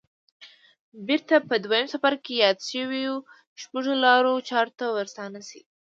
[1.07, 3.15] بېرته په دويم څپرکي کې يادو شويو
[3.61, 5.61] شپږو لارو چارو ته ورستانه شئ.